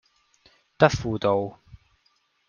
[0.79, 1.59] 德輔道